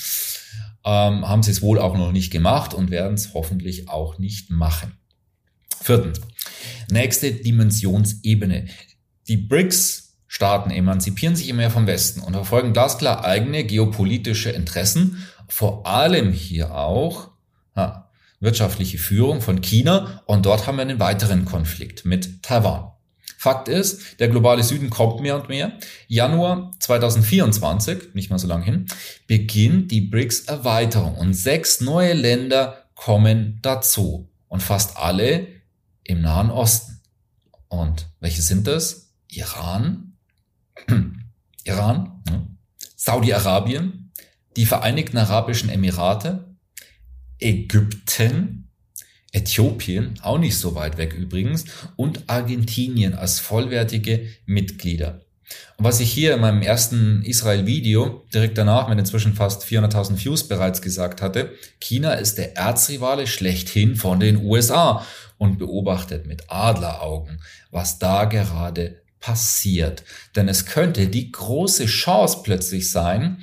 ähm, 0.84 1.28
haben 1.28 1.44
sie 1.44 1.52
es 1.52 1.62
wohl 1.62 1.78
auch 1.78 1.96
noch 1.96 2.12
nicht 2.12 2.32
gemacht 2.32 2.74
und 2.74 2.90
werden 2.90 3.14
es 3.14 3.36
hoffentlich 3.36 3.88
auch 3.88 4.18
nicht 4.18 4.50
machen. 4.50 4.98
Viertens, 5.82 6.20
nächste 6.90 7.32
Dimensionsebene. 7.32 8.66
Die 9.28 9.38
BRICS-Staaten 9.38 10.72
emanzipieren 10.72 11.36
sich 11.36 11.50
immer 11.50 11.58
mehr 11.58 11.72
vom 11.72 11.88
Westen 11.88 12.22
und 12.22 12.34
verfolgen 12.34 12.74
glasklar 12.74 13.26
eigene 13.26 13.64
geopolitische 13.64 14.52
Interessen, 14.52 15.26
vor 15.48 15.86
allem 15.86 16.32
hier 16.32 16.76
auch 16.76 17.32
ha, 17.76 18.10
wirtschaftliche 18.40 18.98
Führung 18.98 19.42
von 19.42 19.62
China 19.62 20.22
und 20.26 20.46
dort 20.46 20.68
haben 20.68 20.78
wir 20.78 20.84
einen 20.84 21.00
weiteren 21.00 21.46
Konflikt 21.46 22.06
mit 22.06 22.44
Taiwan. 22.44 22.92
Fakt 23.38 23.68
ist, 23.68 24.20
der 24.20 24.28
globale 24.28 24.64
Süden 24.64 24.90
kommt 24.90 25.22
mehr 25.22 25.36
und 25.36 25.50
mehr. 25.50 25.74
Januar 26.08 26.72
2024, 26.80 28.16
nicht 28.16 28.32
mal 28.32 28.40
so 28.40 28.48
lange 28.48 28.66
hin, 28.66 28.88
beginnt 29.28 29.92
die 29.92 30.02
BRICS-Erweiterung 30.02 31.16
und 31.16 31.34
sechs 31.34 31.80
neue 31.82 32.14
Länder 32.14 32.86
kommen 32.96 33.60
dazu 33.62 34.30
und 34.48 34.64
fast 34.64 34.98
alle 34.98 35.48
im 36.06 36.22
Nahen 36.22 36.50
Osten. 36.50 37.02
Und 37.68 38.08
welche 38.22 38.42
sind 38.42 38.68
das? 38.68 39.14
Iran, 39.30 40.14
Iran, 41.66 42.24
Saudi-Arabien, 42.96 44.12
die 44.56 44.66
Vereinigten 44.66 45.18
Arabischen 45.18 45.70
Emirate, 45.70 46.56
Ägypten, 47.40 48.72
Äthiopien, 49.34 50.18
auch 50.22 50.38
nicht 50.38 50.58
so 50.58 50.76
weit 50.76 50.98
weg 50.98 51.14
übrigens, 51.14 51.66
und 51.98 52.24
Argentinien 52.28 53.14
als 53.14 53.40
vollwertige 53.40 54.30
Mitglieder. 54.46 55.22
Und 55.78 55.86
was 55.86 56.00
ich 56.00 56.12
hier 56.12 56.34
in 56.34 56.42
meinem 56.42 56.62
ersten 56.62 57.22
Israel-Video 57.24 58.26
direkt 58.34 58.58
danach 58.58 58.88
mit 58.88 58.98
inzwischen 58.98 59.34
fast 59.34 59.64
400.000 59.64 60.24
Views 60.24 60.48
bereits 60.48 60.82
gesagt 60.82 61.22
hatte, 61.22 61.52
China 61.80 62.14
ist 62.14 62.38
der 62.38 62.56
Erzrivale 62.58 63.28
schlechthin 63.28 63.96
von 63.96 64.20
den 64.20 64.44
USA 64.44 65.06
und 65.38 65.58
beobachtet 65.58 66.26
mit 66.26 66.50
Adleraugen, 66.50 67.42
was 67.72 68.00
da 68.00 68.26
gerade 68.26 69.02
passiert. 69.20 70.04
Denn 70.36 70.48
es 70.48 70.66
könnte 70.66 71.08
die 71.08 71.32
große 71.32 71.86
Chance 71.86 72.40
plötzlich 72.44 72.92
sein, 72.92 73.40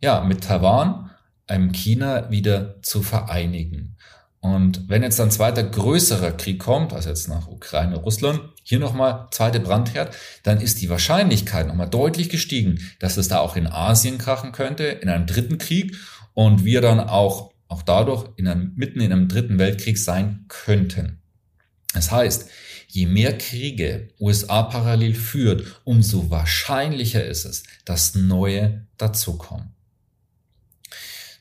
ja, 0.00 0.20
mit 0.22 0.44
Taiwan 0.44 1.10
einem 1.46 1.72
China 1.72 2.30
wieder 2.30 2.80
zu 2.82 3.02
vereinigen. 3.02 3.96
Und 4.40 4.88
wenn 4.88 5.02
jetzt 5.02 5.20
ein 5.20 5.30
zweiter 5.30 5.62
größerer 5.62 6.32
Krieg 6.32 6.60
kommt, 6.60 6.94
also 6.94 7.10
jetzt 7.10 7.28
nach 7.28 7.46
Ukraine, 7.48 7.96
Russland, 7.96 8.40
hier 8.62 8.78
nochmal 8.78 9.26
zweite 9.32 9.60
Brandherd, 9.60 10.16
dann 10.44 10.60
ist 10.60 10.80
die 10.80 10.88
Wahrscheinlichkeit 10.88 11.66
nochmal 11.66 11.90
deutlich 11.90 12.30
gestiegen, 12.30 12.80
dass 13.00 13.18
es 13.18 13.28
da 13.28 13.40
auch 13.40 13.56
in 13.56 13.66
Asien 13.66 14.16
krachen 14.16 14.52
könnte, 14.52 14.84
in 14.84 15.10
einem 15.10 15.26
dritten 15.26 15.58
Krieg 15.58 15.94
und 16.32 16.64
wir 16.64 16.80
dann 16.80 17.00
auch, 17.00 17.49
auch 17.70 17.82
dadurch 17.82 18.28
in 18.36 18.48
einem, 18.48 18.72
mitten 18.74 19.00
in 19.00 19.12
einem 19.12 19.28
dritten 19.28 19.58
Weltkrieg 19.58 19.96
sein 19.96 20.44
könnten. 20.48 21.22
Das 21.94 22.10
heißt, 22.10 22.50
je 22.88 23.06
mehr 23.06 23.38
Kriege 23.38 24.08
USA 24.18 24.64
parallel 24.64 25.14
führt, 25.14 25.80
umso 25.84 26.30
wahrscheinlicher 26.30 27.24
ist 27.24 27.44
es, 27.44 27.62
dass 27.84 28.16
neue 28.16 28.86
dazukommen. 28.96 29.72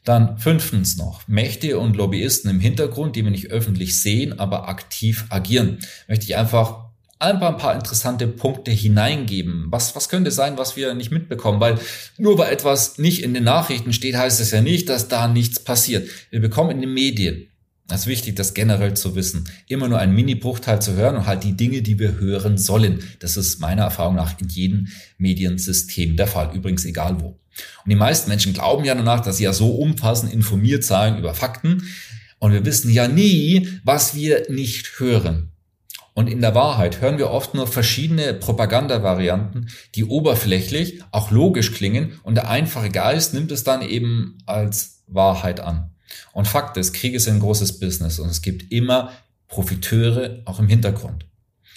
Dann 0.05 0.37
fünftens 0.37 0.97
noch, 0.97 1.27
Mächte 1.27 1.79
und 1.79 1.95
Lobbyisten 1.95 2.49
im 2.49 2.59
Hintergrund, 2.59 3.15
die 3.15 3.23
wir 3.23 3.31
nicht 3.31 3.51
öffentlich 3.51 4.01
sehen, 4.01 4.39
aber 4.39 4.69
aktiv 4.69 5.25
agieren. 5.29 5.79
Möchte 6.07 6.25
ich 6.25 6.37
einfach 6.37 6.88
ein 7.19 7.39
paar, 7.39 7.51
ein 7.51 7.57
paar 7.57 7.75
interessante 7.75 8.27
Punkte 8.27 8.71
hineingeben. 8.71 9.67
Was, 9.69 9.95
was 9.95 10.09
könnte 10.09 10.31
sein, 10.31 10.57
was 10.57 10.75
wir 10.75 10.93
nicht 10.93 11.11
mitbekommen? 11.11 11.59
Weil 11.59 11.77
nur 12.17 12.37
weil 12.37 12.51
etwas 12.51 12.97
nicht 12.97 13.23
in 13.23 13.33
den 13.33 13.43
Nachrichten 13.43 13.93
steht, 13.93 14.15
heißt 14.15 14.39
es 14.39 14.51
ja 14.51 14.61
nicht, 14.61 14.89
dass 14.89 15.09
da 15.09 15.27
nichts 15.27 15.59
passiert. 15.59 16.09
Wir 16.29 16.39
bekommen 16.39 16.71
in 16.71 16.81
den 16.81 16.93
Medien 16.93 17.49
das 17.89 18.01
ist 18.01 18.07
wichtig, 18.07 18.35
das 18.35 18.53
generell 18.53 18.93
zu 18.93 19.15
wissen. 19.15 19.49
Immer 19.67 19.87
nur 19.87 19.97
ein 19.97 20.13
Mini-Bruchteil 20.13 20.79
zu 20.79 20.93
hören 20.93 21.15
und 21.15 21.25
halt 21.25 21.43
die 21.43 21.57
Dinge, 21.57 21.81
die 21.81 21.97
wir 21.97 22.19
hören 22.19 22.59
sollen. 22.59 22.99
Das 23.17 23.35
ist 23.35 23.59
meiner 23.59 23.81
Erfahrung 23.81 24.15
nach 24.15 24.39
in 24.39 24.47
jedem 24.47 24.87
Mediensystem 25.17 26.15
der 26.15 26.27
Fall. 26.27 26.55
Übrigens 26.55 26.85
egal 26.85 27.19
wo. 27.19 27.29
Und 27.29 27.89
die 27.89 27.95
meisten 27.95 28.29
Menschen 28.29 28.53
glauben 28.53 28.85
ja 28.85 28.93
danach, 28.93 29.21
dass 29.21 29.37
sie 29.37 29.45
ja 29.45 29.53
so 29.53 29.71
umfassend 29.71 30.31
informiert 30.31 30.83
seien 30.83 31.17
über 31.17 31.33
Fakten. 31.33 31.83
Und 32.37 32.53
wir 32.53 32.63
wissen 32.63 32.91
ja 32.91 33.07
nie, 33.07 33.67
was 33.83 34.13
wir 34.13 34.45
nicht 34.49 34.99
hören. 34.99 35.49
Und 36.19 36.27
in 36.27 36.41
der 36.41 36.53
Wahrheit 36.53 36.99
hören 36.99 37.17
wir 37.17 37.29
oft 37.29 37.53
nur 37.53 37.65
verschiedene 37.65 38.33
Propagandavarianten, 38.33 39.69
die 39.95 40.03
oberflächlich 40.03 41.01
auch 41.11 41.31
logisch 41.31 41.71
klingen 41.71 42.19
und 42.23 42.35
der 42.35 42.49
einfache 42.49 42.89
Geist 42.89 43.33
nimmt 43.33 43.53
es 43.53 43.63
dann 43.63 43.81
eben 43.81 44.37
als 44.45 45.05
Wahrheit 45.07 45.61
an. 45.61 45.91
Und 46.33 46.45
Fakt 46.45 46.75
ist, 46.75 46.91
Krieg 46.91 47.13
ist 47.13 47.29
ein 47.29 47.39
großes 47.39 47.79
Business 47.79 48.19
und 48.19 48.27
es 48.27 48.41
gibt 48.41 48.69
immer 48.69 49.13
Profiteure 49.47 50.41
auch 50.43 50.59
im 50.59 50.67
Hintergrund. 50.67 51.25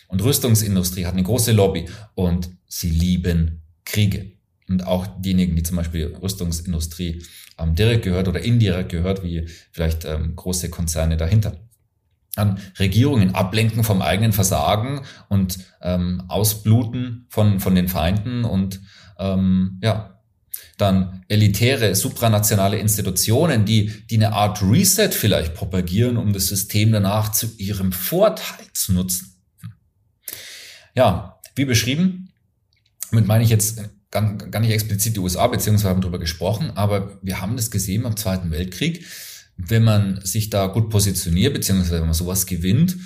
Und 0.09 0.25
Rüstungsindustrie 0.25 1.07
hat 1.07 1.13
eine 1.13 1.23
große 1.23 1.53
Lobby 1.53 1.87
und 2.17 2.51
sie 2.67 2.91
lieben 2.91 3.63
Kriege. 3.85 4.33
Und 4.69 4.85
auch 4.85 5.07
diejenigen, 5.21 5.55
die 5.55 5.63
zum 5.63 5.77
Beispiel 5.77 6.17
Rüstungsindustrie 6.21 7.23
ähm, 7.61 7.77
direkt 7.77 8.03
gehört 8.03 8.27
oder 8.27 8.41
indirekt 8.41 8.89
gehört, 8.89 9.23
wie 9.23 9.47
vielleicht 9.71 10.05
ähm, 10.05 10.35
große 10.35 10.69
Konzerne 10.69 11.17
dahinter. 11.17 11.61
An 12.37 12.59
Regierungen 12.79 13.35
ablenken 13.35 13.85
vom 13.85 14.01
eigenen 14.01 14.33
Versagen 14.33 15.03
und 15.29 15.59
ähm, 15.83 16.23
ausbluten 16.29 17.27
von, 17.29 17.61
von 17.61 17.75
den 17.75 17.89
Feinden 17.89 18.45
und 18.45 18.81
ähm, 19.19 19.79
ja, 19.83 20.21
dann 20.79 21.25
elitäre, 21.29 21.95
supranationale 21.95 22.79
Institutionen, 22.79 23.65
die, 23.65 23.93
die 24.09 24.17
eine 24.17 24.33
Art 24.33 24.63
Reset 24.63 25.11
vielleicht 25.11 25.55
propagieren, 25.55 26.17
um 26.17 26.33
das 26.33 26.49
System 26.49 26.93
danach 26.93 27.33
zu 27.33 27.49
ihrem 27.59 27.93
Vorteil 27.93 28.67
zu 28.73 28.93
nutzen. 28.93 29.35
Ja, 30.95 31.41
wie 31.55 31.65
beschrieben, 31.65 32.33
damit 33.11 33.27
meine 33.27 33.45
ich 33.45 33.51
jetzt 33.51 33.81
gar, 34.11 34.61
nicht 34.61 34.73
explizit 34.73 35.17
die 35.17 35.21
USA, 35.21 35.47
beziehungsweise 35.47 35.91
haben 35.91 36.01
darüber 36.01 36.19
gesprochen, 36.19 36.73
aber 36.75 37.19
wir 37.23 37.41
haben 37.41 37.57
das 37.57 37.71
gesehen 37.71 38.03
beim 38.03 38.17
Zweiten 38.17 38.51
Weltkrieg. 38.51 39.07
Wenn 39.69 39.85
man 39.85 40.21
sich 40.25 40.51
da 40.51 40.67
gut 40.67 40.91
positioniert, 40.91 41.55
beziehungsweise 41.55 41.99
wenn 42.01 42.07
man 42.07 42.15
sowas 42.15 42.47
gewinnt, 42.47 42.97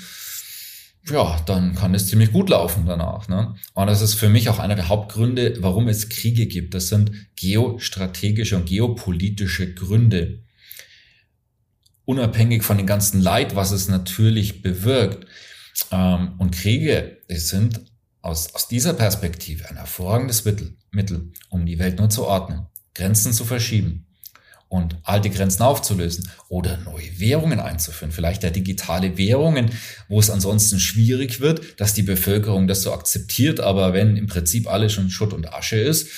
ja, 1.10 1.40
dann 1.46 1.74
kann 1.74 1.94
es 1.94 2.08
ziemlich 2.08 2.32
gut 2.32 2.50
laufen 2.50 2.86
danach. 2.86 3.28
Ne? 3.28 3.54
Und 3.74 3.86
das 3.86 4.02
ist 4.02 4.14
für 4.14 4.28
mich 4.28 4.48
auch 4.48 4.58
einer 4.58 4.74
der 4.74 4.88
Hauptgründe, 4.88 5.56
warum 5.60 5.88
es 5.88 6.08
Kriege 6.08 6.46
gibt. 6.46 6.74
Das 6.74 6.88
sind 6.88 7.12
geostrategische 7.36 8.56
und 8.56 8.66
geopolitische 8.66 9.72
Gründe. 9.72 10.42
Unabhängig 12.04 12.64
von 12.64 12.76
dem 12.76 12.86
ganzen 12.86 13.20
Leid, 13.20 13.54
was 13.54 13.70
es 13.70 13.88
natürlich 13.88 14.62
bewirkt. 14.62 15.26
Ähm, 15.92 16.34
und 16.38 16.52
Kriege 16.52 17.18
sind 17.28 17.82
aus, 18.22 18.54
aus 18.54 18.68
dieser 18.68 18.94
Perspektive 18.94 19.68
ein 19.68 19.76
hervorragendes 19.76 20.44
Mittel, 20.44 20.76
Mittel, 20.90 21.32
um 21.50 21.66
die 21.66 21.78
Welt 21.78 21.98
nur 21.98 22.10
zu 22.10 22.24
ordnen, 22.24 22.66
Grenzen 22.94 23.32
zu 23.32 23.44
verschieben, 23.44 24.05
und 24.68 24.96
alte 25.04 25.30
Grenzen 25.30 25.62
aufzulösen 25.62 26.28
oder 26.48 26.76
neue 26.78 27.20
Währungen 27.20 27.60
einzuführen. 27.60 28.12
Vielleicht 28.12 28.42
ja 28.42 28.50
digitale 28.50 29.16
Währungen, 29.16 29.70
wo 30.08 30.18
es 30.18 30.30
ansonsten 30.30 30.80
schwierig 30.80 31.40
wird, 31.40 31.80
dass 31.80 31.94
die 31.94 32.02
Bevölkerung 32.02 32.66
das 32.66 32.82
so 32.82 32.92
akzeptiert. 32.92 33.60
Aber 33.60 33.92
wenn 33.92 34.16
im 34.16 34.26
Prinzip 34.26 34.68
alles 34.68 34.92
schon 34.92 35.10
Schutt 35.10 35.32
und 35.32 35.52
Asche 35.52 35.76
ist, 35.76 36.08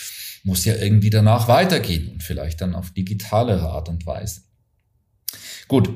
muss 0.45 0.65
ja 0.65 0.75
irgendwie 0.77 1.11
danach 1.11 1.49
weitergehen 1.49 2.09
und 2.09 2.23
vielleicht 2.23 2.61
dann 2.61 2.75
auf 2.75 2.91
digitalere 2.93 3.69
Art 3.69 3.89
und 3.89 4.07
Weise. 4.07 4.43
Gut. 5.67 5.91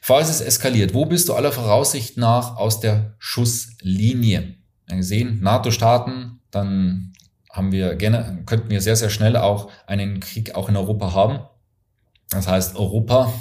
Falls 0.00 0.30
es 0.30 0.40
eskaliert, 0.40 0.94
wo 0.94 1.04
bist 1.06 1.28
du 1.28 1.34
aller 1.34 1.52
Voraussicht 1.52 2.16
nach 2.16 2.56
aus 2.56 2.80
der 2.80 3.14
Schusslinie? 3.18 4.56
Wir 4.86 4.96
gesehen, 4.96 5.40
NATO-Staaten, 5.42 6.40
dann 6.50 7.12
haben 7.52 7.70
wir 7.70 7.94
gerne, 7.94 8.42
könnten 8.46 8.70
wir 8.70 8.80
sehr, 8.80 8.96
sehr 8.96 9.10
schnell 9.10 9.36
auch 9.36 9.70
einen 9.86 10.20
Krieg 10.20 10.54
auch 10.54 10.68
in 10.68 10.76
Europa 10.76 11.12
haben. 11.12 11.40
Das 12.30 12.48
heißt 12.48 12.76
Europa, 12.76 13.32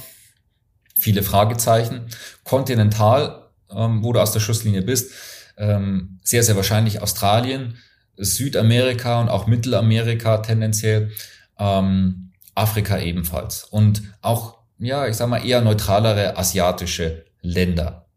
viele 0.96 1.24
Fragezeichen. 1.24 2.08
Kontinental, 2.44 3.50
ähm, 3.70 4.04
wo 4.04 4.14
du 4.14 4.20
aus 4.20 4.34
der 4.34 4.40
Schusslinie 4.40 4.82
bist, 4.82 5.12
ähm, 5.58 6.20
sehr, 6.24 6.44
sehr 6.44 6.56
wahrscheinlich 6.56 7.02
Australien, 7.02 7.78
Südamerika 8.18 9.20
und 9.20 9.30
auch 9.30 9.48
Mittelamerika 9.48 10.38
tendenziell, 10.38 11.12
ähm, 11.58 12.32
Afrika 12.56 13.00
ebenfalls. 13.00 13.64
Und 13.64 14.04
auch, 14.22 14.60
ja, 14.78 15.08
ich 15.08 15.16
sag 15.16 15.30
mal, 15.30 15.46
eher 15.46 15.62
neutralere 15.62 16.38
asiatische 16.38 17.26
Länder. 17.42 18.08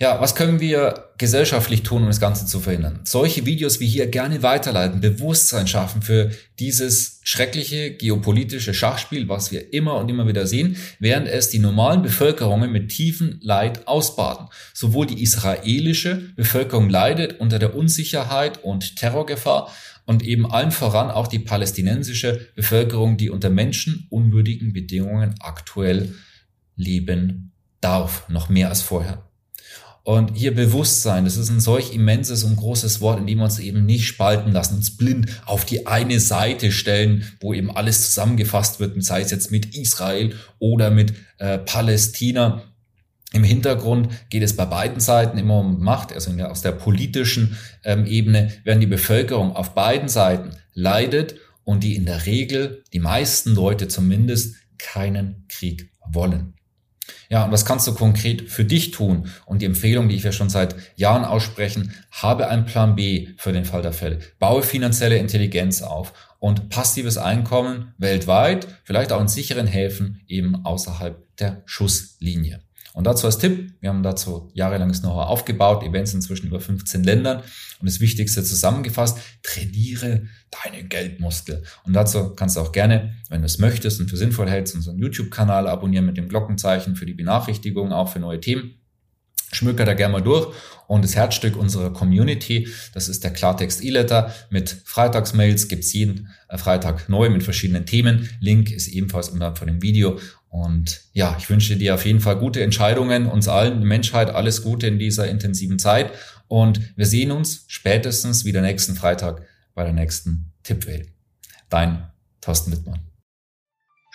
Ja, 0.00 0.20
was 0.20 0.36
können 0.36 0.60
wir 0.60 1.10
gesellschaftlich 1.18 1.82
tun, 1.82 2.02
um 2.02 2.06
das 2.06 2.20
Ganze 2.20 2.46
zu 2.46 2.60
verhindern? 2.60 3.00
Solche 3.02 3.46
Videos 3.46 3.80
wie 3.80 3.88
hier 3.88 4.06
gerne 4.06 4.44
weiterleiten, 4.44 5.00
Bewusstsein 5.00 5.66
schaffen 5.66 6.02
für 6.02 6.30
dieses 6.60 7.20
schreckliche 7.24 7.90
geopolitische 7.96 8.74
Schachspiel, 8.74 9.28
was 9.28 9.50
wir 9.50 9.72
immer 9.72 9.96
und 9.96 10.08
immer 10.08 10.28
wieder 10.28 10.46
sehen, 10.46 10.76
während 11.00 11.26
es 11.26 11.50
die 11.50 11.58
normalen 11.58 12.02
Bevölkerungen 12.02 12.70
mit 12.70 12.90
tiefen 12.90 13.40
Leid 13.42 13.88
ausbaden. 13.88 14.46
Sowohl 14.72 15.06
die 15.06 15.20
israelische 15.20 16.32
Bevölkerung 16.36 16.88
leidet 16.88 17.40
unter 17.40 17.58
der 17.58 17.74
Unsicherheit 17.74 18.62
und 18.62 18.94
Terrorgefahr 18.94 19.68
und 20.06 20.22
eben 20.22 20.48
allen 20.48 20.70
voran 20.70 21.10
auch 21.10 21.26
die 21.26 21.40
palästinensische 21.40 22.46
Bevölkerung, 22.54 23.16
die 23.16 23.30
unter 23.30 23.50
menschenunwürdigen 23.50 24.72
Bedingungen 24.72 25.34
aktuell 25.40 26.14
leben 26.76 27.50
darf, 27.80 28.28
noch 28.28 28.48
mehr 28.48 28.68
als 28.68 28.80
vorher. 28.80 29.27
Und 30.08 30.34
hier 30.34 30.54
Bewusstsein, 30.54 31.26
das 31.26 31.36
ist 31.36 31.50
ein 31.50 31.60
solch 31.60 31.92
immenses 31.92 32.42
und 32.42 32.56
großes 32.56 33.02
Wort, 33.02 33.20
in 33.20 33.26
dem 33.26 33.40
wir 33.40 33.44
uns 33.44 33.58
eben 33.58 33.84
nicht 33.84 34.06
spalten 34.06 34.52
lassen, 34.52 34.76
uns 34.76 34.96
blind 34.96 35.26
auf 35.44 35.66
die 35.66 35.86
eine 35.86 36.18
Seite 36.18 36.72
stellen, 36.72 37.30
wo 37.40 37.52
eben 37.52 37.70
alles 37.70 38.06
zusammengefasst 38.06 38.80
wird, 38.80 39.04
sei 39.04 39.20
es 39.20 39.30
jetzt 39.30 39.50
mit 39.50 39.76
Israel 39.76 40.34
oder 40.60 40.90
mit 40.90 41.12
äh, 41.36 41.58
Palästina. 41.58 42.62
Im 43.34 43.44
Hintergrund 43.44 44.08
geht 44.30 44.42
es 44.42 44.56
bei 44.56 44.64
beiden 44.64 44.98
Seiten 44.98 45.36
immer 45.36 45.58
um 45.58 45.78
Macht, 45.84 46.14
also 46.14 46.32
der, 46.32 46.50
aus 46.50 46.62
der 46.62 46.72
politischen 46.72 47.58
ähm, 47.84 48.06
Ebene, 48.06 48.50
während 48.64 48.82
die 48.82 48.86
Bevölkerung 48.86 49.54
auf 49.54 49.74
beiden 49.74 50.08
Seiten 50.08 50.52
leidet 50.72 51.34
und 51.64 51.84
die 51.84 51.96
in 51.96 52.06
der 52.06 52.24
Regel, 52.24 52.82
die 52.94 53.00
meisten 53.00 53.54
Leute 53.54 53.88
zumindest, 53.88 54.56
keinen 54.78 55.44
Krieg 55.48 55.90
wollen. 56.10 56.54
Ja, 57.28 57.44
und 57.44 57.52
was 57.52 57.64
kannst 57.64 57.86
du 57.86 57.94
konkret 57.94 58.50
für 58.50 58.64
dich 58.64 58.90
tun? 58.90 59.28
Und 59.46 59.62
die 59.62 59.66
Empfehlung, 59.66 60.08
die 60.08 60.22
wir 60.22 60.32
schon 60.32 60.50
seit 60.50 60.76
Jahren 60.96 61.24
aussprechen, 61.24 61.92
habe 62.10 62.48
einen 62.48 62.66
Plan 62.66 62.96
B 62.96 63.28
für 63.36 63.52
den 63.52 63.64
Fall 63.64 63.82
der 63.82 63.92
Fälle. 63.92 64.18
Baue 64.38 64.62
finanzielle 64.62 65.18
Intelligenz 65.18 65.82
auf 65.82 66.12
und 66.38 66.68
passives 66.70 67.18
Einkommen 67.18 67.94
weltweit, 67.98 68.66
vielleicht 68.84 69.12
auch 69.12 69.20
in 69.20 69.28
sicheren 69.28 69.66
Häfen 69.66 70.22
eben 70.26 70.64
außerhalb 70.64 71.36
der 71.38 71.62
Schusslinie. 71.66 72.60
Und 72.98 73.04
dazu 73.04 73.26
als 73.26 73.38
Tipp, 73.38 73.74
wir 73.78 73.90
haben 73.90 74.02
dazu 74.02 74.50
jahrelanges 74.54 75.02
Know-how 75.02 75.28
aufgebaut, 75.28 75.84
Events 75.84 76.14
inzwischen 76.14 76.48
über 76.48 76.58
15 76.58 77.04
Ländern. 77.04 77.44
Und 77.78 77.88
das 77.88 78.00
Wichtigste 78.00 78.42
zusammengefasst, 78.42 79.18
trainiere 79.44 80.24
deinen 80.64 80.88
Geldmuskel. 80.88 81.62
Und 81.84 81.92
dazu 81.92 82.34
kannst 82.34 82.56
du 82.56 82.60
auch 82.60 82.72
gerne, 82.72 83.14
wenn 83.28 83.40
du 83.40 83.46
es 83.46 83.60
möchtest 83.60 84.00
und 84.00 84.10
für 84.10 84.16
sinnvoll 84.16 84.50
hältst, 84.50 84.74
unseren 84.74 84.98
YouTube-Kanal 84.98 85.68
abonnieren 85.68 86.06
mit 86.06 86.16
dem 86.16 86.28
Glockenzeichen 86.28 86.96
für 86.96 87.06
die 87.06 87.14
Benachrichtigungen, 87.14 87.92
auch 87.92 88.08
für 88.08 88.18
neue 88.18 88.40
Themen. 88.40 88.74
Schmöker 89.52 89.84
da 89.84 89.94
gerne 89.94 90.12
mal 90.12 90.22
durch. 90.22 90.54
Und 90.86 91.04
das 91.04 91.16
Herzstück 91.16 91.56
unserer 91.56 91.92
Community, 91.92 92.68
das 92.94 93.08
ist 93.08 93.22
der 93.22 93.32
Klartext 93.32 93.84
E-Letter 93.84 94.34
mit 94.50 94.76
Freitagsmails, 94.84 95.68
gibt's 95.68 95.92
jeden 95.92 96.28
äh, 96.48 96.56
Freitag 96.56 97.08
neu 97.08 97.28
mit 97.28 97.42
verschiedenen 97.42 97.84
Themen. 97.84 98.28
Link 98.40 98.70
ist 98.70 98.88
ebenfalls 98.88 99.28
unterhalb 99.28 99.58
von 99.58 99.66
dem 99.66 99.82
Video. 99.82 100.18
Und 100.48 101.02
ja, 101.12 101.36
ich 101.38 101.50
wünsche 101.50 101.76
dir 101.76 101.94
auf 101.94 102.06
jeden 102.06 102.20
Fall 102.20 102.38
gute 102.38 102.62
Entscheidungen, 102.62 103.26
uns 103.26 103.48
allen, 103.48 103.82
Menschheit, 103.82 104.30
alles 104.30 104.62
Gute 104.62 104.86
in 104.86 104.98
dieser 104.98 105.28
intensiven 105.28 105.78
Zeit. 105.78 106.12
Und 106.48 106.80
wir 106.96 107.06
sehen 107.06 107.30
uns 107.30 107.64
spätestens 107.68 108.46
wieder 108.46 108.62
nächsten 108.62 108.94
Freitag 108.94 109.42
bei 109.74 109.84
der 109.84 109.92
nächsten 109.92 110.52
Tippwelt. 110.62 111.08
Dein 111.68 112.08
Thorsten 112.40 112.72
Wittmann. 112.72 113.07